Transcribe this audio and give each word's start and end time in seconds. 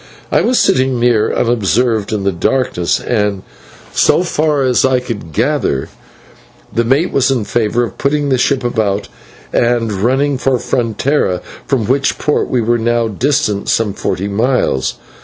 I 0.31 0.41
was 0.41 0.57
sitting 0.57 0.99
near, 0.99 1.31
unobserved 1.31 2.11
in 2.11 2.23
the 2.23 2.31
darkness, 2.31 2.99
and, 2.99 3.43
so 3.93 4.23
far 4.23 4.63
as 4.63 4.83
I 4.83 4.99
could 4.99 5.31
gather, 5.31 5.89
the 6.73 6.83
mate 6.83 7.11
was 7.11 7.29
in 7.29 7.45
favour 7.45 7.83
of 7.83 7.99
putting 7.99 8.29
the 8.29 8.39
ship 8.39 8.63
about 8.63 9.09
and 9.53 9.91
running 9.91 10.39
for 10.39 10.57
Frontera, 10.57 11.39
from 11.67 11.85
which 11.85 12.17
port 12.17 12.49
we 12.49 12.61
were 12.61 12.79
now 12.79 13.09
distant 13.09 13.69
some 13.69 13.93
forty 13.93 14.27
miles. 14.27 14.95